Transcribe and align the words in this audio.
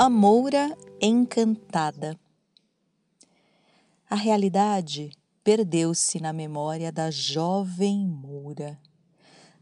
A 0.00 0.08
Moura 0.08 0.78
Encantada. 1.00 2.16
A 4.08 4.14
realidade 4.14 5.10
perdeu-se 5.42 6.20
na 6.20 6.32
memória 6.32 6.92
da 6.92 7.10
jovem 7.10 8.06
Moura. 8.06 8.78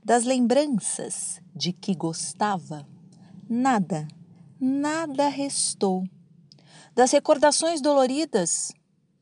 Das 0.05 0.25
lembranças 0.25 1.41
de 1.55 1.73
que 1.73 1.95
gostava, 1.95 2.87
nada, 3.49 4.07
nada 4.61 5.27
restou. 5.29 6.05
Das 6.95 7.13
recordações 7.13 7.81
doloridas, 7.81 8.75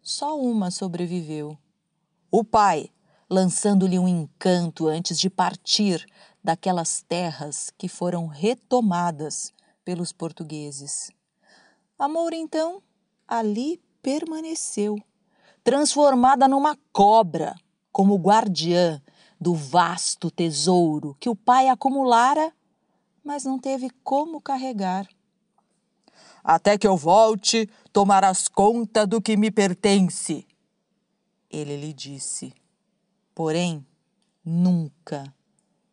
só 0.03 0.37
uma 0.37 0.69
sobreviveu. 0.73 1.57
O 2.29 2.43
pai, 2.43 2.91
lançando-lhe 3.31 4.01
um 4.01 4.09
encanto 4.09 4.89
antes 4.89 5.21
de 5.21 5.31
partir 5.31 6.05
daquelas 6.43 7.05
terras 7.07 7.73
que 7.79 7.87
foram 7.87 8.27
retomadas 8.27 9.55
pelos 9.85 10.13
portugueses. 10.13 11.11
A 11.99 12.09
Moura, 12.09 12.37
então, 12.37 12.83
ali 13.27 13.81
permaneceu, 14.03 14.97
transformada 15.63 16.49
numa 16.49 16.77
cobra, 16.93 17.55
como 17.93 18.17
guardiã 18.17 19.01
do 19.41 19.55
vasto 19.55 20.31
tesouro 20.31 21.17
que 21.21 21.29
o 21.29 21.37
pai 21.37 21.69
acumulara, 21.69 22.53
mas 23.23 23.45
não 23.45 23.59
teve 23.59 23.91
como 24.03 24.41
carregar. 24.41 25.09
Até 26.43 26.77
que 26.77 26.87
eu 26.87 26.97
volte, 26.97 27.69
tomarás 27.93 28.49
conta 28.49 29.07
do 29.07 29.21
que 29.21 29.37
me 29.37 29.51
pertence, 29.51 30.47
ele 31.51 31.77
lhe 31.77 31.93
disse. 31.93 32.53
Porém, 33.35 33.87
nunca, 34.45 35.33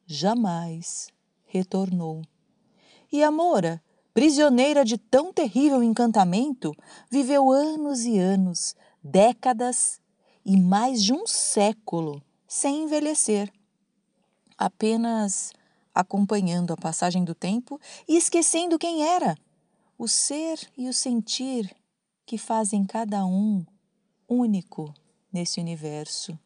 jamais 0.06 1.10
retornou. 1.46 2.22
E 3.12 3.24
a 3.24 3.30
Moura, 3.30 3.84
prisioneira 4.14 4.86
de 4.86 4.98
tão 4.98 5.34
terrível 5.34 5.84
encantamento, 5.84 6.74
viveu 7.10 7.52
anos 7.52 8.06
e 8.06 8.18
anos, 8.18 8.74
décadas 9.04 10.00
e 10.46 10.56
mais 10.56 11.04
de 11.04 11.14
um 11.14 11.28
século 11.28 12.24
sem 12.48 12.84
envelhecer, 12.84 13.52
apenas 14.58 15.52
acompanhando 15.94 16.72
a 16.72 16.78
passagem 16.78 17.24
do 17.26 17.36
tempo 17.36 17.80
e 18.08 18.16
esquecendo 18.16 18.80
quem 18.80 19.04
era 19.04 19.38
o 19.98 20.08
ser 20.08 20.58
e 20.78 20.88
o 20.88 20.94
sentir 20.94 21.76
que 22.26 22.38
fazem 22.38 22.86
cada 22.86 23.26
um 23.26 23.66
único 24.28 24.94
nesse 25.32 25.60
universo. 25.60 26.40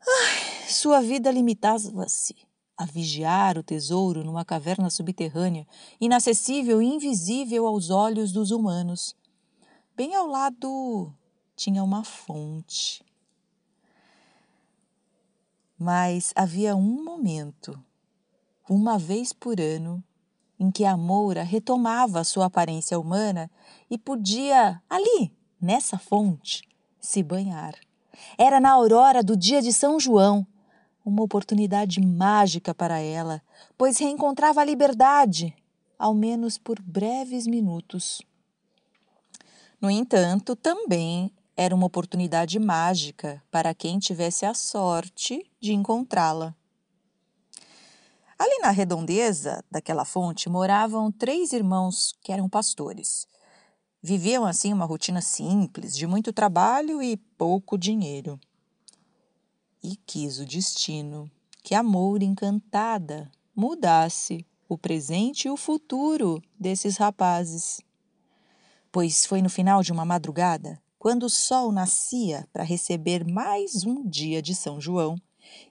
Ai, 0.00 0.68
sua 0.70 1.02
vida 1.02 1.30
limitava-se 1.30 2.47
a 2.78 2.84
vigiar 2.84 3.58
o 3.58 3.62
tesouro 3.62 4.22
numa 4.22 4.44
caverna 4.44 4.88
subterrânea, 4.88 5.66
inacessível 6.00 6.80
e 6.80 6.86
invisível 6.86 7.66
aos 7.66 7.90
olhos 7.90 8.30
dos 8.30 8.52
humanos. 8.52 9.16
Bem 9.96 10.14
ao 10.14 10.28
lado 10.28 11.12
tinha 11.56 11.82
uma 11.82 12.04
fonte. 12.04 13.04
Mas 15.76 16.32
havia 16.36 16.76
um 16.76 17.02
momento, 17.02 17.82
uma 18.68 18.96
vez 18.96 19.32
por 19.32 19.60
ano, 19.60 20.02
em 20.58 20.70
que 20.70 20.84
a 20.84 20.96
Moura 20.96 21.42
retomava 21.42 22.22
sua 22.22 22.46
aparência 22.46 22.98
humana 22.98 23.50
e 23.90 23.98
podia, 23.98 24.80
ali, 24.88 25.32
nessa 25.60 25.98
fonte, 25.98 26.62
se 27.00 27.24
banhar. 27.24 27.74
Era 28.36 28.60
na 28.60 28.70
aurora 28.70 29.22
do 29.22 29.36
dia 29.36 29.60
de 29.62 29.72
São 29.72 29.98
João, 29.98 30.46
uma 31.08 31.22
oportunidade 31.22 32.00
mágica 32.00 32.74
para 32.74 32.98
ela, 32.98 33.42
pois 33.76 33.98
reencontrava 33.98 34.60
a 34.60 34.64
liberdade, 34.64 35.54
ao 35.98 36.14
menos 36.14 36.58
por 36.58 36.80
breves 36.80 37.46
minutos. 37.46 38.22
No 39.80 39.90
entanto, 39.90 40.54
também 40.54 41.32
era 41.56 41.74
uma 41.74 41.86
oportunidade 41.86 42.58
mágica 42.58 43.42
para 43.50 43.74
quem 43.74 43.98
tivesse 43.98 44.46
a 44.46 44.54
sorte 44.54 45.44
de 45.60 45.72
encontrá-la. 45.72 46.54
Ali 48.38 48.58
na 48.60 48.70
redondeza 48.70 49.64
daquela 49.68 50.04
fonte 50.04 50.48
moravam 50.48 51.10
três 51.10 51.52
irmãos 51.52 52.14
que 52.22 52.32
eram 52.32 52.48
pastores. 52.48 53.26
Viviam 54.00 54.46
assim 54.46 54.72
uma 54.72 54.84
rotina 54.84 55.20
simples, 55.20 55.96
de 55.96 56.06
muito 56.06 56.32
trabalho 56.32 57.02
e 57.02 57.16
pouco 57.16 57.76
dinheiro. 57.76 58.38
E 59.82 59.94
quis 59.94 60.40
o 60.40 60.44
destino 60.44 61.30
que 61.62 61.74
a 61.74 61.82
Moura 61.82 62.24
encantada 62.24 63.30
mudasse 63.54 64.44
o 64.68 64.76
presente 64.76 65.46
e 65.46 65.50
o 65.50 65.56
futuro 65.56 66.42
desses 66.58 66.96
rapazes. 66.96 67.80
Pois 68.90 69.24
foi 69.24 69.40
no 69.40 69.48
final 69.48 69.82
de 69.82 69.92
uma 69.92 70.04
madrugada, 70.04 70.80
quando 70.98 71.24
o 71.24 71.30
sol 71.30 71.70
nascia 71.70 72.48
para 72.52 72.64
receber 72.64 73.24
mais 73.24 73.84
um 73.84 74.04
dia 74.08 74.42
de 74.42 74.54
São 74.54 74.80
João, 74.80 75.16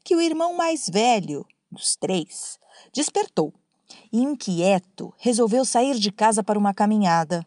que 0.03 0.15
o 0.15 0.21
irmão 0.21 0.55
mais 0.55 0.89
velho, 0.89 1.45
dos 1.69 1.95
três, 1.95 2.57
despertou 2.93 3.53
e, 4.11 4.21
inquieto, 4.21 5.13
resolveu 5.17 5.65
sair 5.65 5.99
de 5.99 6.11
casa 6.11 6.41
para 6.41 6.57
uma 6.57 6.73
caminhada. 6.73 7.45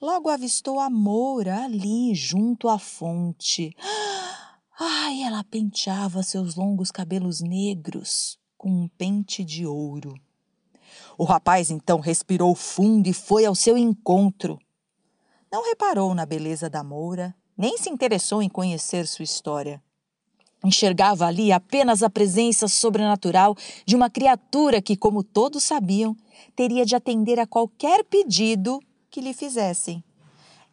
Logo 0.00 0.28
avistou 0.28 0.78
a 0.78 0.90
Moura 0.90 1.64
ali, 1.64 2.14
junto 2.14 2.68
à 2.68 2.78
fonte. 2.78 3.74
Ai, 4.78 5.22
ela 5.22 5.44
penteava 5.44 6.20
seus 6.24 6.56
longos 6.56 6.90
cabelos 6.90 7.40
negros 7.40 8.36
com 8.58 8.68
um 8.68 8.88
pente 8.88 9.44
de 9.44 9.64
ouro. 9.64 10.14
O 11.16 11.22
rapaz 11.22 11.70
então 11.70 12.00
respirou 12.00 12.52
fundo 12.56 13.06
e 13.06 13.12
foi 13.12 13.44
ao 13.44 13.54
seu 13.54 13.78
encontro. 13.78 14.58
Não 15.50 15.64
reparou 15.64 16.12
na 16.12 16.26
beleza 16.26 16.68
da 16.68 16.82
Moura, 16.82 17.32
nem 17.56 17.78
se 17.78 17.88
interessou 17.88 18.42
em 18.42 18.48
conhecer 18.48 19.06
sua 19.06 19.22
história. 19.22 19.80
Enxergava 20.64 21.26
ali 21.26 21.52
apenas 21.52 22.02
a 22.02 22.10
presença 22.10 22.66
sobrenatural 22.66 23.54
de 23.86 23.94
uma 23.94 24.10
criatura 24.10 24.82
que, 24.82 24.96
como 24.96 25.22
todos 25.22 25.62
sabiam, 25.62 26.16
teria 26.56 26.84
de 26.84 26.96
atender 26.96 27.38
a 27.38 27.46
qualquer 27.46 28.02
pedido 28.02 28.80
que 29.08 29.20
lhe 29.20 29.32
fizessem. 29.32 30.02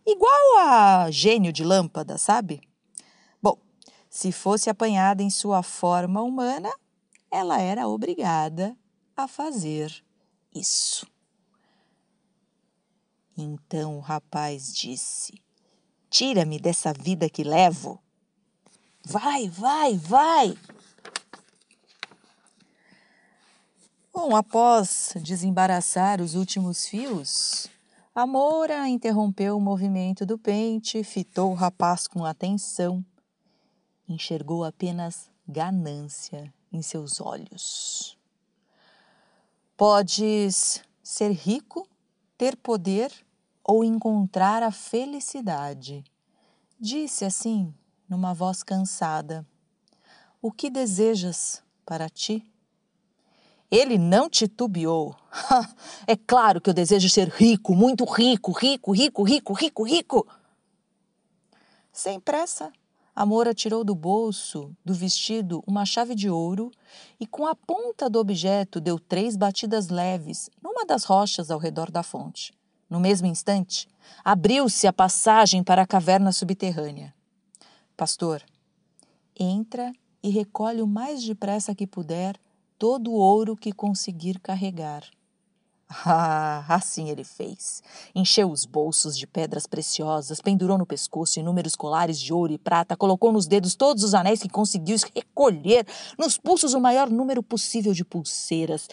Igual 0.07 0.59
a 0.59 1.11
gênio 1.11 1.53
de 1.53 1.63
lâmpada, 1.63 2.17
sabe? 2.17 2.61
Se 4.11 4.29
fosse 4.33 4.69
apanhada 4.69 5.23
em 5.23 5.29
sua 5.29 5.63
forma 5.63 6.21
humana, 6.21 6.69
ela 7.31 7.61
era 7.61 7.87
obrigada 7.87 8.77
a 9.15 9.25
fazer 9.25 10.03
isso. 10.53 11.07
Então 13.37 13.95
o 13.95 14.01
rapaz 14.01 14.75
disse: 14.75 15.41
Tira-me 16.09 16.59
dessa 16.59 16.91
vida 16.91 17.29
que 17.29 17.41
levo 17.41 18.03
Vai, 19.05 19.47
vai, 19.47 19.95
vai! 19.95 20.57
Bom, 24.13 24.35
após 24.35 25.13
desembaraçar 25.21 26.19
os 26.19 26.35
últimos 26.35 26.85
fios, 26.85 27.67
a 28.13 28.27
Moura 28.27 28.89
interrompeu 28.89 29.55
o 29.55 29.61
movimento 29.61 30.25
do 30.25 30.37
pente, 30.37 31.01
fitou 31.01 31.51
o 31.51 31.55
rapaz 31.55 32.07
com 32.07 32.25
atenção, 32.25 33.03
enxergou 34.11 34.63
apenas 34.63 35.29
ganância 35.47 36.53
em 36.71 36.81
seus 36.81 37.19
olhos. 37.19 38.17
Podes 39.75 40.83
ser 41.01 41.31
rico, 41.31 41.87
ter 42.37 42.55
poder 42.55 43.11
ou 43.63 43.83
encontrar 43.83 44.63
a 44.63 44.71
felicidade, 44.71 46.03
disse 46.79 47.25
assim 47.25 47.73
numa 48.09 48.33
voz 48.33 48.63
cansada: 48.63 49.45
O 50.41 50.51
que 50.51 50.69
desejas 50.69 51.63
para 51.85 52.09
ti? 52.09 52.45
Ele 53.69 53.97
não 53.97 54.29
titubeou. 54.29 55.15
é 56.05 56.15
claro 56.15 56.59
que 56.59 56.69
eu 56.69 56.73
desejo 56.73 57.09
ser 57.09 57.29
rico, 57.29 57.73
muito 57.73 58.03
rico, 58.03 58.51
rico, 58.51 58.91
rico, 58.91 59.23
rico, 59.23 59.53
rico, 59.53 59.83
rico. 59.83 60.27
Sem 61.93 62.19
pressa, 62.19 62.71
a 63.15 63.25
Moura 63.25 63.53
tirou 63.53 63.83
do 63.83 63.93
bolso 63.93 64.75
do 64.83 64.93
vestido 64.93 65.63
uma 65.67 65.85
chave 65.85 66.15
de 66.15 66.29
ouro 66.29 66.71
e, 67.19 67.27
com 67.27 67.45
a 67.45 67.53
ponta 67.53 68.09
do 68.09 68.19
objeto, 68.19 68.79
deu 68.79 68.97
três 68.97 69.35
batidas 69.35 69.89
leves 69.89 70.49
numa 70.61 70.85
das 70.85 71.03
rochas 71.03 71.51
ao 71.51 71.59
redor 71.59 71.91
da 71.91 72.03
fonte. 72.03 72.53
No 72.89 72.99
mesmo 72.99 73.27
instante, 73.27 73.87
abriu-se 74.23 74.87
a 74.87 74.93
passagem 74.93 75.63
para 75.63 75.81
a 75.81 75.87
caverna 75.87 76.31
subterrânea. 76.31 77.13
Pastor, 77.95 78.43
entra 79.37 79.93
e 80.23 80.29
recolhe 80.29 80.81
o 80.81 80.87
mais 80.87 81.23
depressa 81.23 81.75
que 81.75 81.87
puder 81.87 82.39
todo 82.77 83.11
o 83.11 83.15
ouro 83.15 83.55
que 83.55 83.71
conseguir 83.71 84.39
carregar. 84.39 85.03
Ah, 86.05 86.63
assim 86.69 87.09
ele 87.09 87.23
fez. 87.23 87.83
Encheu 88.15 88.49
os 88.49 88.65
bolsos 88.65 89.17
de 89.17 89.27
pedras 89.27 89.67
preciosas, 89.67 90.39
pendurou 90.39 90.77
no 90.77 90.85
pescoço 90.85 91.39
inúmeros 91.39 91.75
colares 91.75 92.19
de 92.19 92.33
ouro 92.33 92.53
e 92.53 92.57
prata, 92.57 92.95
colocou 92.95 93.31
nos 93.31 93.45
dedos 93.45 93.75
todos 93.75 94.03
os 94.03 94.13
anéis 94.13 94.41
que 94.41 94.49
conseguiu 94.49 94.95
recolher, 95.13 95.85
nos 96.17 96.37
pulsos 96.37 96.73
o 96.73 96.79
maior 96.79 97.09
número 97.09 97.43
possível 97.43 97.93
de 97.93 98.05
pulseiras. 98.05 98.87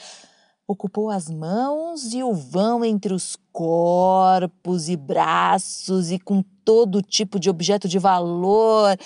Ocupou 0.66 1.08
as 1.08 1.30
mãos 1.30 2.12
e 2.12 2.22
o 2.22 2.34
vão 2.34 2.84
entre 2.84 3.14
os 3.14 3.38
corpos 3.52 4.88
e 4.88 4.96
braços 4.96 6.10
e 6.10 6.18
com 6.18 6.42
todo 6.64 7.00
tipo 7.00 7.38
de 7.38 7.48
objeto 7.48 7.88
de 7.88 7.98
valor. 7.98 8.98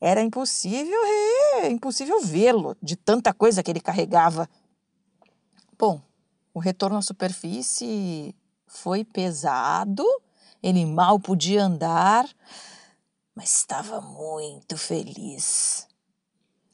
Era 0.00 0.22
impossível, 0.22 0.98
é, 1.56 1.68
impossível 1.68 2.20
vê-lo 2.22 2.76
de 2.82 2.96
tanta 2.96 3.34
coisa 3.34 3.62
que 3.62 3.70
ele 3.70 3.80
carregava. 3.80 4.48
Bom, 5.78 6.00
o 6.56 6.58
retorno 6.58 6.96
à 6.96 7.02
superfície 7.02 8.34
foi 8.66 9.04
pesado, 9.04 10.02
ele 10.62 10.86
mal 10.86 11.20
podia 11.20 11.62
andar, 11.62 12.26
mas 13.34 13.58
estava 13.58 14.00
muito 14.00 14.78
feliz. 14.78 15.86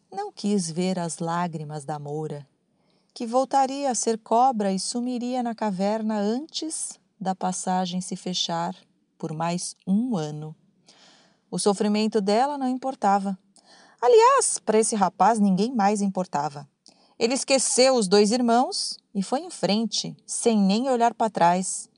Não 0.08 0.31
quis 0.31 0.70
ver 0.70 1.00
as 1.00 1.19
lágrimas 1.19 1.84
da 1.84 1.99
Moura, 1.99 2.46
que 3.12 3.26
voltaria 3.26 3.90
a 3.90 3.94
ser 3.96 4.19
cobra 4.19 4.70
e 4.73 4.79
sumiria 4.79 5.43
na 5.43 5.52
caverna 5.52 6.17
antes 6.17 6.90
da 7.20 7.35
passagem 7.35 8.00
se 8.00 8.14
fechar 8.14 8.76
por 9.19 9.32
mais 9.32 9.75
um 9.85 10.17
ano. 10.17 10.55
O 11.50 11.58
sofrimento 11.58 12.20
dela 12.20 12.56
não 12.56 12.69
importava. 12.69 13.37
Aliás, 14.00 14.61
para 14.61 14.78
esse 14.78 14.94
rapaz 14.94 15.40
ninguém 15.40 15.75
mais 15.75 16.00
importava. 16.00 16.69
Ele 17.19 17.35
esqueceu 17.35 17.96
os 17.96 18.06
dois 18.06 18.31
irmãos 18.31 19.01
e 19.14 19.23
foi 19.23 19.41
em 19.41 19.50
frente, 19.50 20.17
sem 20.26 20.59
nem 20.59 20.88
olhar 20.88 21.14
para 21.14 21.31
trás. 21.31 21.88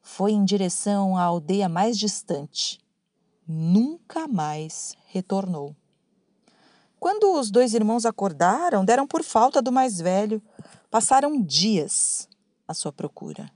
Foi 0.00 0.32
em 0.32 0.44
direção 0.44 1.16
à 1.16 1.22
aldeia 1.22 1.68
mais 1.68 1.98
distante. 1.98 2.78
Nunca 3.46 4.28
mais 4.28 4.94
retornou. 5.06 5.74
Quando 6.98 7.38
os 7.38 7.50
dois 7.50 7.74
irmãos 7.74 8.06
acordaram, 8.06 8.84
deram 8.84 9.06
por 9.06 9.22
falta 9.22 9.60
do 9.60 9.72
mais 9.72 9.98
velho. 9.98 10.42
Passaram 10.90 11.40
dias 11.42 12.28
à 12.66 12.72
sua 12.72 12.92
procura, 12.92 13.50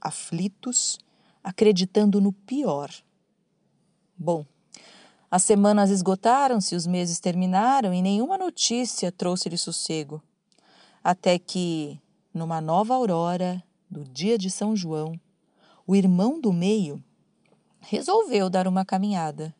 aflitos, 0.00 0.98
acreditando 1.42 2.20
no 2.20 2.32
pior. 2.32 2.90
Bom, 4.16 4.46
as 5.30 5.42
semanas 5.42 5.90
esgotaram-se, 5.90 6.74
os 6.74 6.86
meses 6.86 7.20
terminaram 7.20 7.92
e 7.92 8.00
nenhuma 8.00 8.38
notícia 8.38 9.12
trouxe-lhe 9.12 9.58
sossego 9.58 10.22
até 11.06 11.38
que, 11.38 12.00
numa 12.36 12.60
nova 12.60 12.94
aurora 12.94 13.64
do 13.90 14.04
dia 14.04 14.36
de 14.36 14.50
São 14.50 14.76
João, 14.76 15.18
o 15.86 15.96
irmão 15.96 16.38
do 16.38 16.52
meio 16.52 17.02
resolveu 17.80 18.50
dar 18.50 18.68
uma 18.68 18.84
caminhada. 18.84 19.54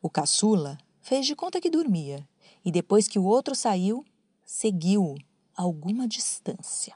O 0.00 0.08
caçula 0.08 0.78
fez 1.02 1.26
de 1.26 1.36
conta 1.36 1.60
que 1.60 1.68
dormia 1.68 2.26
e, 2.64 2.72
depois 2.72 3.06
que 3.06 3.18
o 3.18 3.24
outro 3.24 3.54
saiu, 3.54 4.02
seguiu 4.42 5.16
alguma 5.54 6.08
distância. 6.08 6.94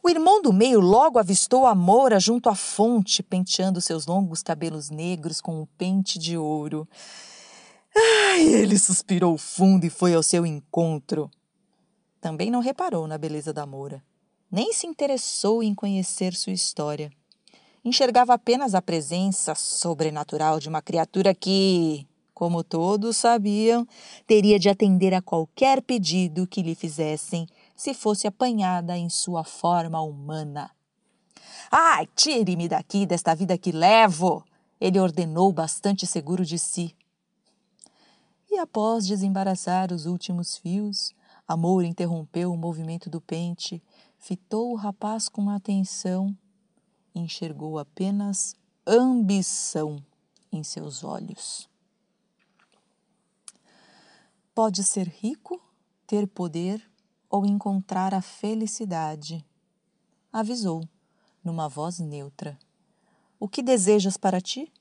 O 0.00 0.08
irmão 0.08 0.40
do 0.40 0.52
meio 0.52 0.78
logo 0.78 1.18
avistou 1.18 1.66
a 1.66 1.74
Moura 1.74 2.20
junto 2.20 2.48
à 2.48 2.54
fonte, 2.54 3.20
penteando 3.20 3.80
seus 3.80 4.06
longos 4.06 4.44
cabelos 4.44 4.90
negros 4.90 5.40
com 5.40 5.60
um 5.60 5.66
pente 5.66 6.20
de 6.20 6.36
ouro. 6.36 6.88
Ai, 7.96 8.42
ele 8.42 8.78
suspirou 8.78 9.36
fundo 9.36 9.84
e 9.84 9.90
foi 9.90 10.14
ao 10.14 10.22
seu 10.22 10.46
encontro. 10.46 11.28
Também 12.22 12.52
não 12.52 12.60
reparou 12.60 13.08
na 13.08 13.18
beleza 13.18 13.52
da 13.52 13.66
Moura, 13.66 14.00
nem 14.48 14.72
se 14.72 14.86
interessou 14.86 15.60
em 15.60 15.74
conhecer 15.74 16.36
sua 16.36 16.52
história. 16.52 17.10
Enxergava 17.84 18.32
apenas 18.32 18.76
a 18.76 18.80
presença 18.80 19.56
sobrenatural 19.56 20.60
de 20.60 20.68
uma 20.68 20.80
criatura 20.80 21.34
que, 21.34 22.06
como 22.32 22.62
todos 22.62 23.16
sabiam, 23.16 23.84
teria 24.24 24.56
de 24.56 24.68
atender 24.68 25.12
a 25.12 25.20
qualquer 25.20 25.82
pedido 25.82 26.46
que 26.46 26.62
lhe 26.62 26.76
fizessem 26.76 27.48
se 27.74 27.92
fosse 27.92 28.28
apanhada 28.28 28.96
em 28.96 29.10
sua 29.10 29.42
forma 29.42 30.00
humana. 30.00 30.70
Ai, 31.72 32.08
tire-me 32.14 32.68
daqui 32.68 33.04
desta 33.04 33.34
vida 33.34 33.58
que 33.58 33.72
levo! 33.72 34.44
Ele 34.80 35.00
ordenou 35.00 35.52
bastante 35.52 36.06
seguro 36.06 36.44
de 36.44 36.56
si. 36.56 36.94
E 38.48 38.58
após 38.58 39.08
desembaraçar 39.08 39.92
os 39.92 40.06
últimos 40.06 40.56
fios, 40.56 41.12
Amor 41.52 41.84
interrompeu 41.84 42.50
o 42.50 42.56
movimento 42.56 43.10
do 43.10 43.20
pente, 43.20 43.82
fitou 44.18 44.72
o 44.72 44.74
rapaz 44.74 45.28
com 45.28 45.50
atenção 45.50 46.34
enxergou 47.14 47.78
apenas 47.78 48.56
ambição 48.86 50.02
em 50.50 50.62
seus 50.62 51.04
olhos. 51.04 51.68
Pode 54.54 54.82
ser 54.82 55.08
rico, 55.08 55.60
ter 56.06 56.26
poder 56.26 56.82
ou 57.28 57.44
encontrar 57.44 58.14
a 58.14 58.22
felicidade, 58.22 59.44
avisou, 60.32 60.86
numa 61.44 61.68
voz 61.68 61.98
neutra. 61.98 62.58
O 63.38 63.46
que 63.46 63.62
desejas 63.62 64.16
para 64.16 64.40
ti? 64.40 64.72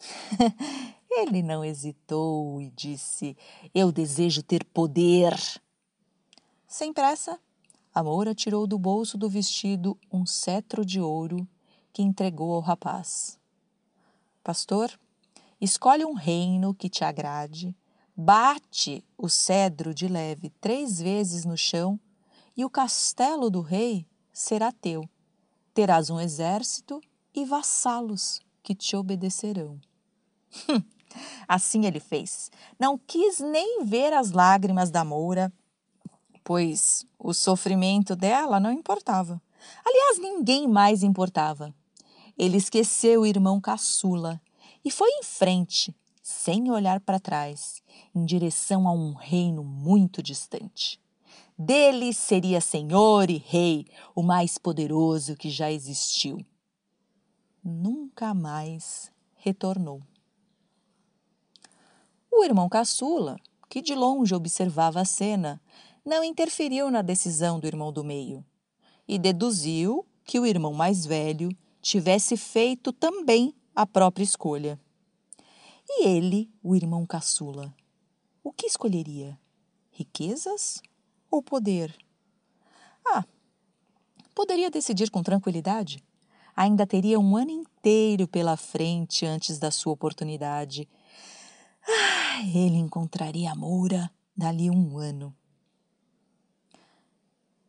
Ele 1.08 1.40
não 1.40 1.64
hesitou 1.64 2.60
e 2.60 2.70
disse: 2.70 3.36
Eu 3.72 3.92
desejo 3.92 4.42
ter 4.42 4.64
poder. 4.64 5.32
Sem 6.76 6.92
pressa, 6.92 7.38
a 7.94 8.02
moura 8.02 8.34
tirou 8.34 8.66
do 8.66 8.76
bolso 8.76 9.16
do 9.16 9.28
vestido 9.28 9.96
um 10.12 10.26
cetro 10.26 10.84
de 10.84 11.00
ouro 11.00 11.46
que 11.92 12.02
entregou 12.02 12.52
ao 12.52 12.60
rapaz. 12.60 13.38
Pastor, 14.42 14.90
escolhe 15.60 16.04
um 16.04 16.14
reino 16.14 16.74
que 16.74 16.88
te 16.88 17.04
agrade, 17.04 17.76
bate 18.16 19.04
o 19.16 19.28
cedro 19.28 19.94
de 19.94 20.08
leve 20.08 20.50
três 20.60 20.98
vezes 20.98 21.44
no 21.44 21.56
chão 21.56 21.96
e 22.56 22.64
o 22.64 22.70
castelo 22.70 23.50
do 23.50 23.60
rei 23.60 24.04
será 24.32 24.72
teu. 24.72 25.08
Terás 25.72 26.10
um 26.10 26.18
exército 26.18 27.00
e 27.32 27.44
vassalos 27.44 28.40
que 28.64 28.74
te 28.74 28.96
obedecerão. 28.96 29.80
assim 31.46 31.86
ele 31.86 32.00
fez. 32.00 32.50
Não 32.80 32.98
quis 32.98 33.38
nem 33.38 33.84
ver 33.84 34.12
as 34.12 34.32
lágrimas 34.32 34.90
da 34.90 35.04
moura 35.04 35.52
pois 36.44 37.06
o 37.18 37.32
sofrimento 37.32 38.14
dela 38.14 38.60
não 38.60 38.70
importava. 38.70 39.40
Aliás, 39.84 40.18
ninguém 40.18 40.68
mais 40.68 41.02
importava. 41.02 41.74
Ele 42.36 42.58
esqueceu 42.58 43.22
o 43.22 43.26
irmão 43.26 43.60
caçula 43.60 44.40
e 44.84 44.90
foi 44.90 45.08
em 45.08 45.22
frente, 45.22 45.96
sem 46.22 46.70
olhar 46.70 47.00
para 47.00 47.18
trás, 47.18 47.82
em 48.14 48.24
direção 48.24 48.86
a 48.86 48.92
um 48.92 49.14
reino 49.14 49.64
muito 49.64 50.22
distante. 50.22 51.00
Dele 51.56 52.12
seria 52.12 52.60
senhor 52.60 53.30
e 53.30 53.38
rei, 53.38 53.86
o 54.14 54.22
mais 54.22 54.58
poderoso 54.58 55.36
que 55.36 55.48
já 55.48 55.70
existiu. 55.70 56.44
Nunca 57.62 58.34
mais 58.34 59.10
retornou. 59.36 60.02
O 62.30 62.44
irmão 62.44 62.68
caçula, 62.68 63.36
que 63.68 63.80
de 63.80 63.94
longe 63.94 64.34
observava 64.34 65.00
a 65.00 65.04
cena, 65.04 65.60
não 66.04 66.22
interferiu 66.22 66.90
na 66.90 67.00
decisão 67.00 67.58
do 67.58 67.66
irmão 67.66 67.92
do 67.92 68.04
meio 68.04 68.44
e 69.08 69.18
deduziu 69.18 70.06
que 70.24 70.38
o 70.38 70.46
irmão 70.46 70.72
mais 70.72 71.06
velho 71.06 71.50
tivesse 71.80 72.36
feito 72.36 72.92
também 72.92 73.54
a 73.74 73.86
própria 73.86 74.24
escolha. 74.24 74.80
E 75.88 76.06
ele, 76.06 76.50
o 76.62 76.74
irmão 76.74 77.06
caçula, 77.06 77.74
o 78.42 78.52
que 78.52 78.66
escolheria? 78.66 79.38
Riquezas 79.90 80.82
ou 81.30 81.42
poder? 81.42 81.94
Ah, 83.06 83.24
poderia 84.34 84.70
decidir 84.70 85.10
com 85.10 85.22
tranquilidade. 85.22 86.02
Ainda 86.56 86.86
teria 86.86 87.18
um 87.18 87.36
ano 87.36 87.50
inteiro 87.50 88.28
pela 88.28 88.56
frente 88.56 89.26
antes 89.26 89.58
da 89.58 89.70
sua 89.70 89.92
oportunidade. 89.92 90.88
Ah, 91.86 92.42
ele 92.42 92.76
encontraria 92.76 93.52
a 93.52 93.54
Moura 93.54 94.10
dali 94.36 94.70
um 94.70 94.98
ano. 94.98 95.34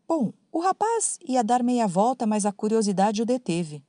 Bom, 0.07 0.33
o 0.51 0.59
rapaz 0.59 1.17
ia 1.27 1.43
dar 1.43 1.63
meia 1.63 1.88
volta, 1.88 2.27
mas 2.27 2.45
a 2.45 2.51
curiosidade 2.51 3.24
o 3.24 3.25
deteve. 3.25 3.83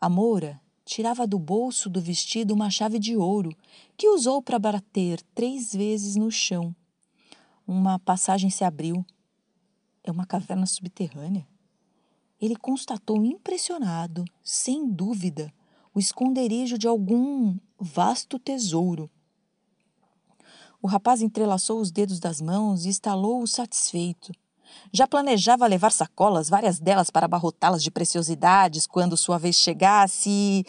A 0.00 0.08
Moura 0.08 0.58
tirava 0.82 1.26
do 1.26 1.38
bolso 1.38 1.90
do 1.90 2.00
vestido 2.00 2.54
uma 2.54 2.70
chave 2.70 2.98
de 2.98 3.16
ouro 3.16 3.54
que 3.96 4.08
usou 4.08 4.42
para 4.42 4.58
bater 4.58 5.20
três 5.34 5.74
vezes 5.74 6.16
no 6.16 6.30
chão. 6.30 6.74
Uma 7.66 7.98
passagem 7.98 8.48
se 8.48 8.64
abriu. 8.64 9.04
É 10.02 10.10
uma 10.10 10.26
caverna 10.26 10.66
subterrânea. 10.66 11.46
Ele 12.40 12.56
constatou 12.56 13.24
impressionado, 13.24 14.24
sem 14.42 14.90
dúvida, 14.90 15.52
o 15.94 16.00
esconderijo 16.00 16.78
de 16.78 16.88
algum 16.88 17.56
vasto 17.78 18.38
tesouro. 18.38 19.10
O 20.80 20.88
rapaz 20.88 21.22
entrelaçou 21.22 21.78
os 21.78 21.92
dedos 21.92 22.18
das 22.18 22.40
mãos 22.40 22.86
e 22.86 22.88
estalou-o 22.88 23.46
satisfeito. 23.46 24.32
Já 24.92 25.06
planejava 25.06 25.66
levar 25.66 25.90
sacolas, 25.90 26.48
várias 26.48 26.78
delas 26.78 27.10
para 27.10 27.26
abarrotá-las 27.26 27.82
de 27.82 27.90
preciosidades 27.90 28.86
quando 28.86 29.16
sua 29.16 29.38
vez 29.38 29.56
chegasse 29.56 30.28
e. 30.30 30.64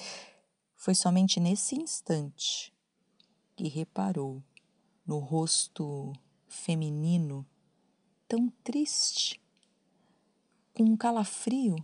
Foi 0.75 0.93
somente 0.93 1.39
nesse 1.39 1.75
instante 1.75 2.73
que 3.55 3.69
reparou 3.69 4.43
no 5.05 5.19
rosto 5.19 6.11
feminino 6.47 7.45
tão 8.27 8.51
triste. 8.63 9.41
Com 10.73 10.83
um 10.83 10.97
calafrio, 10.97 11.75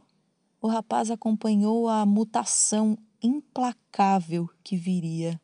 o 0.61 0.67
rapaz 0.67 1.09
acompanhou 1.11 1.87
a 1.87 2.05
mutação 2.05 2.97
implacável 3.21 4.49
que 4.63 4.75
viria. 4.75 5.39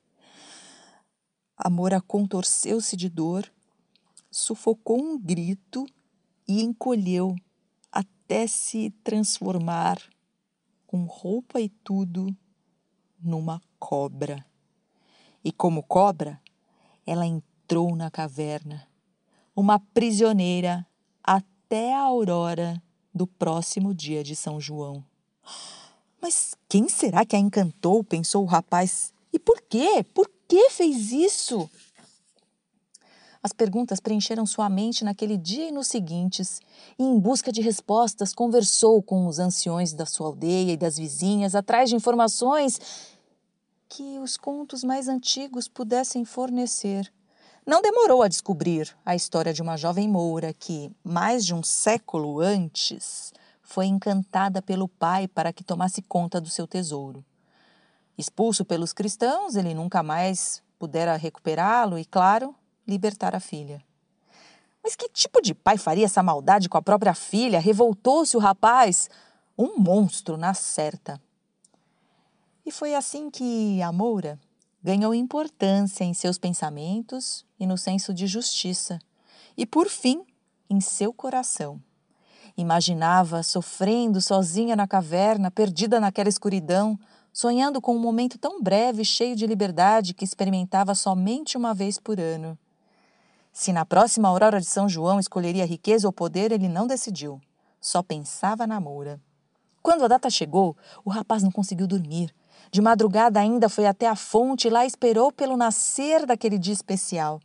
Amora 1.55 2.01
contorceu-se 2.01 2.97
de 2.97 3.07
dor, 3.07 3.49
sufocou 4.29 5.01
um 5.01 5.17
grito 5.17 5.85
e 6.47 6.61
encolheu 6.61 7.35
até 7.91 8.47
se 8.47 8.89
transformar, 9.03 10.01
com 10.85 11.05
roupa 11.05 11.59
e 11.59 11.69
tudo, 11.69 12.35
numa 13.19 13.61
cobra. 13.79 14.45
E 15.43 15.51
como 15.51 15.83
cobra, 15.83 16.41
ela 17.05 17.25
entrou 17.25 17.95
na 17.95 18.09
caverna, 18.09 18.87
uma 19.55 19.79
prisioneira 19.79 20.85
até 21.23 21.93
a 21.93 22.01
aurora 22.01 22.81
do 23.13 23.25
próximo 23.25 23.93
dia 23.93 24.23
de 24.23 24.35
São 24.35 24.59
João. 24.59 25.03
Mas 26.21 26.55
quem 26.67 26.89
será 26.89 27.25
que 27.25 27.35
a 27.35 27.39
encantou? 27.39 28.03
pensou 28.03 28.43
o 28.43 28.47
rapaz. 28.47 29.13
E 29.31 29.39
por 29.39 29.61
quê? 29.61 30.03
Por 30.13 30.29
que 30.47 30.69
fez 30.71 31.11
isso? 31.11 31.69
As 33.45 33.53
perguntas 33.53 33.99
preencheram 33.99 34.43
sua 34.43 34.67
mente 34.67 35.03
naquele 35.03 35.37
dia 35.37 35.67
e 35.67 35.71
nos 35.71 35.85
seguintes, 35.85 36.59
e 36.97 37.03
em 37.03 37.19
busca 37.19 37.51
de 37.51 37.61
respostas 37.61 38.33
conversou 38.33 39.03
com 39.03 39.27
os 39.27 39.37
anciões 39.37 39.93
da 39.93 40.03
sua 40.03 40.25
aldeia 40.25 40.71
e 40.71 40.77
das 40.77 40.97
vizinhas 40.97 41.53
atrás 41.53 41.87
de 41.87 41.95
informações 41.95 42.81
que 43.87 44.17
os 44.17 44.35
contos 44.35 44.83
mais 44.83 45.07
antigos 45.07 45.67
pudessem 45.67 46.25
fornecer. 46.25 47.13
Não 47.63 47.83
demorou 47.83 48.23
a 48.23 48.27
descobrir 48.27 48.97
a 49.05 49.15
história 49.15 49.53
de 49.53 49.61
uma 49.61 49.77
jovem 49.77 50.09
moura 50.09 50.51
que, 50.51 50.91
mais 51.03 51.45
de 51.45 51.53
um 51.53 51.61
século 51.61 52.39
antes, 52.39 53.31
foi 53.61 53.85
encantada 53.85 54.59
pelo 54.59 54.87
pai 54.87 55.27
para 55.27 55.53
que 55.53 55.63
tomasse 55.63 56.01
conta 56.01 56.41
do 56.41 56.49
seu 56.49 56.65
tesouro. 56.65 57.23
Expulso 58.17 58.65
pelos 58.65 58.91
cristãos, 58.91 59.55
ele 59.55 59.75
nunca 59.75 60.01
mais 60.01 60.63
pudera 60.79 61.15
recuperá-lo 61.15 61.99
e, 61.99 62.05
claro, 62.05 62.55
libertar 62.87 63.35
a 63.35 63.39
filha. 63.39 63.83
Mas 64.83 64.95
que 64.95 65.09
tipo 65.09 65.41
de 65.41 65.53
pai 65.53 65.77
faria 65.77 66.05
essa 66.05 66.21
maldade 66.21 66.69
com 66.69 66.77
a 66.77 66.81
própria 66.81 67.13
filha? 67.13 67.59
Revoltou-se 67.59 68.37
o 68.37 68.39
rapaz. 68.39 69.09
Um 69.57 69.79
monstro, 69.79 70.37
na 70.37 70.53
certa. 70.53 71.19
E 72.65 72.71
foi 72.71 72.93
assim 72.93 73.29
que 73.29 73.81
a 73.81 73.91
Moura 73.91 74.39
ganhou 74.83 75.15
importância 75.15 76.03
em 76.03 76.13
seus 76.13 76.37
pensamentos 76.37 77.43
e 77.59 77.65
no 77.65 77.77
senso 77.77 78.13
de 78.13 78.27
justiça, 78.27 78.99
e 79.57 79.65
por 79.65 79.89
fim, 79.89 80.23
em 80.69 80.79
seu 80.79 81.11
coração. 81.11 81.81
Imaginava 82.55 83.41
sofrendo 83.41 84.21
sozinha 84.21 84.75
na 84.75 84.87
caverna, 84.87 85.49
perdida 85.49 85.99
naquela 85.99 86.29
escuridão, 86.29 86.99
sonhando 87.33 87.81
com 87.81 87.95
um 87.95 87.99
momento 87.99 88.37
tão 88.37 88.61
breve 88.61 89.01
e 89.01 89.05
cheio 89.05 89.35
de 89.35 89.47
liberdade 89.47 90.13
que 90.13 90.23
experimentava 90.23 90.93
somente 90.93 91.57
uma 91.57 91.73
vez 91.73 91.99
por 91.99 92.19
ano. 92.19 92.57
Se 93.57 93.71
na 93.71 93.85
próxima 93.85 94.27
aurora 94.27 94.59
de 94.59 94.65
São 94.65 94.89
João 94.89 95.17
escolheria 95.17 95.65
riqueza 95.65 96.05
ou 96.05 96.11
poder, 96.11 96.51
ele 96.51 96.67
não 96.67 96.85
decidiu. 96.85 97.39
Só 97.79 98.03
pensava 98.03 98.67
na 98.67 98.81
Moura. 98.81 99.17
Quando 99.81 100.03
a 100.03 100.09
data 100.09 100.29
chegou, 100.29 100.75
o 101.05 101.09
rapaz 101.09 101.41
não 101.41 101.49
conseguiu 101.49 101.87
dormir. 101.87 102.35
De 102.69 102.81
madrugada 102.81 103.39
ainda 103.39 103.69
foi 103.69 103.85
até 103.85 104.09
a 104.09 104.15
fonte 104.15 104.67
e 104.67 104.69
lá 104.69 104.85
esperou 104.85 105.31
pelo 105.31 105.55
nascer 105.55 106.25
daquele 106.25 106.57
dia 106.57 106.73
especial. 106.73 107.39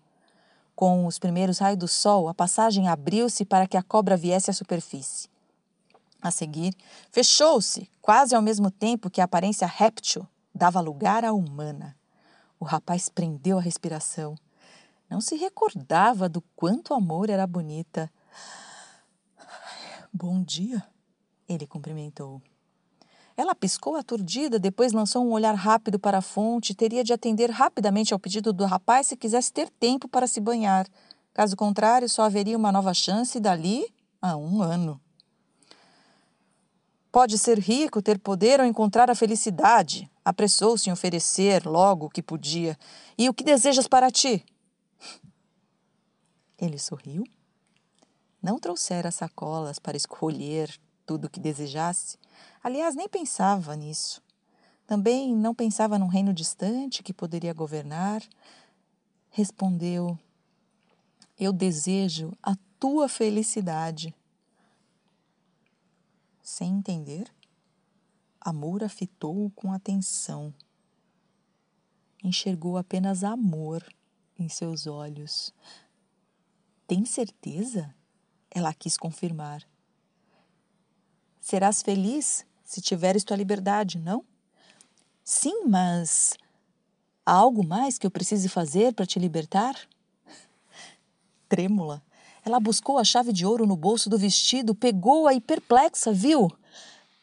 Com 0.75 1.07
os 1.07 1.17
primeiros 1.17 1.61
raios 1.61 1.79
do 1.79 1.87
sol, 1.87 2.29
a 2.29 2.35
passagem 2.35 2.89
abriu-se 2.89 3.45
para 3.45 3.69
que 3.69 3.77
a 3.77 3.83
cobra 3.83 4.17
viesse 4.17 4.51
à 4.51 4.53
superfície. 4.53 5.29
A 6.21 6.33
seguir, 6.33 6.75
fechou-se, 7.13 7.89
quase 8.03 8.35
ao 8.35 8.43
mesmo 8.43 8.69
tempo 8.69 9.11
que 9.11 9.21
a 9.21 9.25
aparência 9.25 9.65
réptil 9.65 10.27
dava 10.53 10.81
lugar 10.81 11.25
à 11.25 11.33
humana. 11.33 11.97
O 12.59 12.65
rapaz 12.65 13.09
prendeu 13.09 13.59
a 13.59 13.63
respiração. 13.63 14.35
Não 15.11 15.21
se 15.21 15.35
recordava 15.35 16.29
do 16.29 16.41
quanto 16.55 16.95
amor 16.95 17.29
era 17.29 17.45
bonita. 17.45 18.09
Bom 20.13 20.41
dia, 20.41 20.87
ele 21.49 21.67
cumprimentou. 21.67 22.41
Ela 23.37 23.55
piscou 23.55 23.97
aturdida, 23.97 24.59
depois 24.59 24.93
lançou 24.93 25.25
um 25.25 25.33
olhar 25.33 25.55
rápido 25.55 25.99
para 25.99 26.19
a 26.19 26.23
fonte. 26.23 26.75
Teria 26.75 27.03
de 27.03 27.13
atender 27.13 27.51
rapidamente 27.51 28.13
ao 28.13 28.21
pedido 28.21 28.53
do 28.53 28.65
rapaz 28.65 29.09
se 29.09 29.17
quisesse 29.17 29.53
ter 29.53 29.69
tempo 29.69 30.07
para 30.07 30.29
se 30.29 30.41
banhar. 30.41 30.87
Caso 31.35 31.57
contrário, 31.57 32.09
só 32.09 32.23
haveria 32.23 32.57
uma 32.57 32.71
nova 32.71 32.95
chance 32.95 33.41
dali 33.41 33.93
a 34.23 34.37
um 34.37 34.63
ano. 34.63 35.01
Pode 37.11 37.37
ser 37.39 37.59
rico, 37.59 38.01
ter 38.01 38.19
poder 38.19 38.61
ou 38.61 38.67
encontrar 38.67 39.11
a 39.11 39.15
felicidade. 39.17 40.09
Apressou-se 40.25 40.89
em 40.89 40.93
oferecer 40.93 41.67
logo 41.67 42.07
o 42.07 42.11
que 42.11 42.23
podia. 42.23 42.79
E 43.19 43.29
o 43.29 43.35
que 43.35 43.43
desejas 43.43 43.89
para 43.89 44.11
ti? 44.11 44.45
Ele 46.61 46.79
sorriu. 46.79 47.25
Não 48.43 48.59
trouxera 48.59 49.11
sacolas 49.11 49.79
para 49.79 49.97
escolher 49.97 50.79
tudo 51.07 51.27
o 51.27 51.31
que 51.31 51.41
desejasse. 51.41 52.19
Aliás, 52.63 52.95
nem 52.95 53.09
pensava 53.09 53.75
nisso. 53.75 54.23
Também 54.87 55.35
não 55.35 55.55
pensava 55.55 55.99
num 55.99 56.09
reino 56.09 56.35
distante 56.35 57.03
que 57.03 57.13
poderia 57.13 57.55
governar. 57.55 58.23
Respondeu: 59.31 60.19
Eu 61.39 61.53
desejo 61.53 62.37
a 62.43 62.57
tua 62.79 63.09
felicidade. 63.09 64.15
Sem 66.43 66.77
entender, 66.79 67.33
Amor 68.43 68.83
a 68.83 68.89
fitou 68.89 69.51
com 69.51 69.71
atenção. 69.71 70.55
Enxergou 72.25 72.79
apenas 72.79 73.23
amor 73.23 73.87
em 74.39 74.49
seus 74.49 74.87
olhos. 74.87 75.53
Tem 76.91 77.05
certeza? 77.05 77.95
Ela 78.51 78.75
quis 78.75 78.97
confirmar. 78.97 79.63
Serás 81.41 81.83
feliz 81.83 82.45
se 82.65 82.81
tiveres 82.81 83.23
tua 83.23 83.37
liberdade, 83.37 83.97
não? 83.97 84.25
Sim, 85.23 85.67
mas 85.69 86.35
há 87.25 87.33
algo 87.33 87.65
mais 87.65 87.97
que 87.97 88.05
eu 88.05 88.11
precise 88.11 88.49
fazer 88.49 88.93
para 88.93 89.07
te 89.07 89.21
libertar? 89.21 89.77
Trêmula, 91.49 92.03
ela 92.45 92.59
buscou 92.59 92.99
a 92.99 93.05
chave 93.05 93.33
de 93.33 93.47
ouro 93.47 93.69
no 93.69 93.77
bolso 93.77 94.11
do 94.11 94.19
vestido, 94.19 94.75
pegou-a 94.75 95.33
e 95.33 95.41
perplexa, 95.41 96.13
viu? 96.13 96.51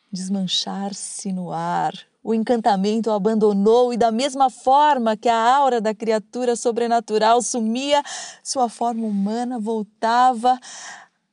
Desmanchar-se 0.10 1.34
no 1.34 1.52
ar, 1.52 2.07
o 2.28 2.34
encantamento 2.34 3.10
o 3.10 3.14
abandonou 3.14 3.94
e, 3.94 3.98
da 3.98 4.12
mesma 4.12 4.50
forma 4.50 5.16
que 5.16 5.30
a 5.30 5.56
aura 5.56 5.80
da 5.80 5.96
criatura 5.96 6.58
sobrenatural 6.58 7.42
sumia, 7.42 8.04
sua 8.44 8.68
forma 8.68 9.08
humana 9.08 9.58
voltava. 9.58 10.60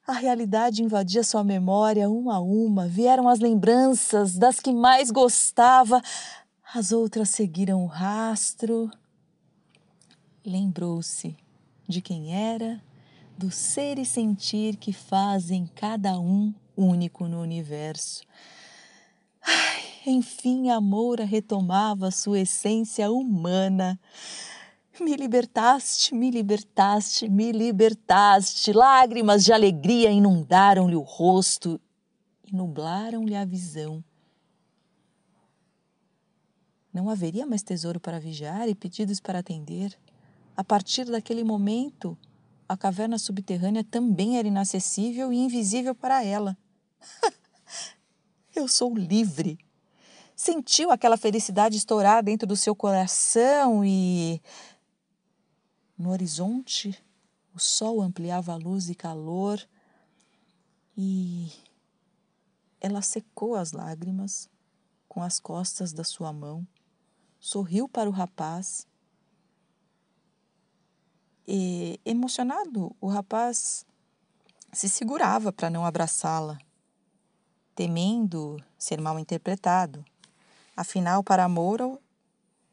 A 0.07 0.13
realidade 0.13 0.85
invadia 0.85 1.25
sua 1.25 1.43
memória 1.43 2.09
uma 2.09 2.37
a 2.37 2.41
uma. 2.41 2.87
Vieram 2.87 3.29
as 3.29 3.41
lembranças 3.41 4.37
das 4.37 4.61
que 4.61 4.73
mais 4.73 5.11
gostava. 5.11 6.01
As 6.73 6.93
outras 6.93 7.31
seguiram 7.31 7.83
o 7.83 7.89
rastro. 7.89 8.89
Lembrou-se 10.47 11.37
de 11.89 12.01
quem 12.01 12.33
era, 12.33 12.81
do 13.37 13.51
ser 13.51 13.99
e 13.99 14.07
sentir 14.07 14.77
que 14.77 14.93
fazem 14.93 15.69
cada 15.75 16.21
um 16.21 16.55
único 16.77 17.27
no 17.27 17.41
universo. 17.41 18.23
Ai, 19.45 19.74
enfim, 20.07 20.71
a 20.71 20.81
Moura 20.81 21.25
retomava 21.25 22.11
sua 22.11 22.41
essência 22.41 23.11
humana. 23.11 23.99
Me 25.01 25.17
libertaste, 25.17 26.15
me 26.15 26.31
libertaste, 26.31 27.29
me 27.29 27.51
libertaste. 27.51 28.73
Lágrimas 28.73 29.45
de 29.45 29.53
alegria 29.53 30.11
inundaram-lhe 30.11 30.95
o 30.95 31.01
rosto 31.01 31.81
e 32.47 32.55
nublaram-lhe 32.55 33.35
a 33.35 33.45
visão. 33.45 34.05
Não 36.93 37.11
haveria 37.11 37.45
mais 37.45 37.63
tesouro 37.63 37.99
para 37.99 38.21
vigiar 38.21 38.69
e 38.69 38.75
pedidos 38.75 39.19
para 39.19 39.41
atender. 39.41 39.99
A 40.57 40.63
partir 40.63 41.07
daquele 41.07 41.43
momento, 41.43 42.17
a 42.69 42.77
caverna 42.77 43.19
subterrânea 43.19 43.83
também 43.83 44.39
era 44.39 44.47
inacessível 44.47 45.33
e 45.33 45.37
invisível 45.37 45.95
para 45.95 46.25
ela. 46.25 46.57
Eu 48.55 48.69
sou 48.69 48.97
livre. 48.97 49.59
Sentiu 50.35 50.91
aquela 50.91 51.17
felicidade 51.17 51.77
estourar 51.77 52.23
dentro 52.23 52.47
do 52.47 52.57
seu 52.57 52.75
coração 52.75 53.85
e. 53.85 54.41
No 55.97 56.11
horizonte, 56.11 57.01
o 57.55 57.59
sol 57.61 58.03
ampliava 58.03 58.53
a 58.53 58.57
luz 58.57 58.89
e 58.91 58.95
calor 58.97 59.65
e 60.97 61.53
ela 62.81 63.01
secou 63.01 63.55
as 63.55 63.71
lágrimas 63.71 64.51
com 65.09 65.23
as 65.23 65.39
costas 65.39 65.93
da 65.93 66.03
sua 66.03 66.33
mão, 66.33 66.67
sorriu 67.39 67.89
para 67.89 68.11
o 68.11 68.13
rapaz 68.13 68.89
e, 71.47 72.01
emocionado, 72.05 72.95
o 73.01 73.07
rapaz 73.07 73.87
se 74.73 74.89
segurava 74.89 75.53
para 75.53 75.71
não 75.71 75.85
abraçá-la, 75.85 76.59
temendo 77.75 78.57
ser 78.77 79.01
mal 79.01 79.19
interpretado. 79.19 80.05
Afinal, 80.77 81.23
para 81.23 81.49
Moura, 81.49 81.99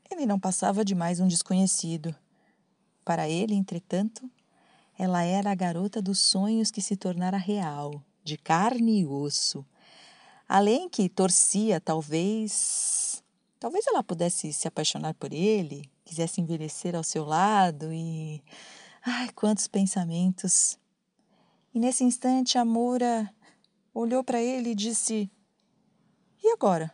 ele 0.10 0.25
não 0.25 0.39
passava 0.39 0.84
de 0.84 0.96
mais 0.96 1.20
um 1.20 1.27
desconhecido. 1.27 2.15
Para 3.05 3.29
ele, 3.29 3.53
entretanto, 3.53 4.29
ela 4.98 5.24
era 5.24 5.51
a 5.51 5.55
garota 5.55 6.01
dos 6.01 6.20
sonhos 6.20 6.72
que 6.72 6.81
se 6.81 6.96
tornara 6.96 7.38
real, 7.38 8.03
de 8.24 8.38
carne 8.38 9.01
e 9.01 9.05
osso. 9.05 9.65
Além 10.48 10.89
que 10.89 11.08
torcia, 11.08 11.79
talvez. 11.79 13.24
Talvez 13.60 13.86
ela 13.88 14.03
pudesse 14.03 14.51
se 14.51 14.67
apaixonar 14.67 15.13
por 15.13 15.31
ele, 15.31 15.89
quisesse 16.03 16.41
envelhecer 16.41 16.96
ao 16.96 17.03
seu 17.03 17.24
lado 17.24 17.93
e. 17.93 18.43
Ai, 19.03 19.29
quantos 19.29 19.67
pensamentos! 19.67 20.77
E 21.74 21.79
nesse 21.79 22.03
instante 22.03 22.58
a 22.58 22.65
Moura 22.65 23.34
olhou 23.93 24.24
para 24.24 24.41
ele 24.41 24.72
e 24.72 24.75
disse: 24.75 25.31
E 26.43 26.51
agora? 26.51 26.91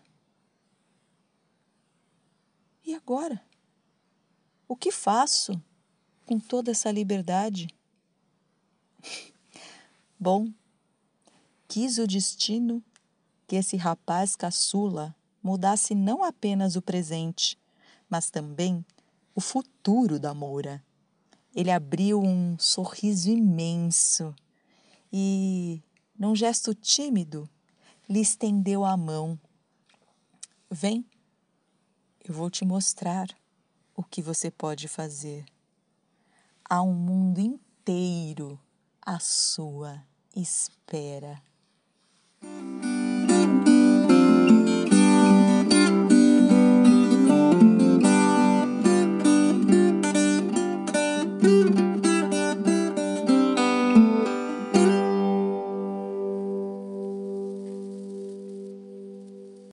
E 2.88 2.96
agora? 2.96 3.44
O 4.66 4.74
que 4.74 4.94
faço 4.94 5.62
com 6.26 6.40
toda 6.40 6.72
essa 6.72 6.90
liberdade? 6.90 7.68
Bom, 10.18 10.50
quis 11.68 11.98
o 11.98 12.08
destino 12.08 12.82
que 13.46 13.58
esse 13.58 13.76
rapaz 13.76 14.38
caçula 14.38 15.14
mudasse 15.44 15.94
não 15.94 16.24
apenas 16.24 16.78
o 16.78 16.82
presente, 16.82 17.60
mas 18.10 18.30
também 18.30 18.86
o 19.36 19.42
futuro 19.42 20.18
da 20.18 20.34
Moura. 20.34 20.82
Ele 21.54 21.72
abriu 21.72 22.22
um 22.22 22.58
sorriso 22.58 23.30
imenso 23.30 24.34
e, 25.12 25.84
num 26.18 26.34
gesto 26.34 26.74
tímido, 26.74 27.50
lhe 28.08 28.22
estendeu 28.22 28.86
a 28.86 28.96
mão. 28.96 29.38
Vem 30.72 31.06
eu 32.28 32.34
vou 32.34 32.50
te 32.50 32.66
mostrar 32.66 33.30
o 33.96 34.04
que 34.04 34.22
você 34.22 34.52
pode 34.52 34.90
fazer. 34.90 35.46
Há 36.70 36.82
um 36.82 36.94
mundo 36.94 37.40
inteiro 37.40 38.60
à 39.02 39.18
sua 39.18 40.04
espera. 40.36 41.42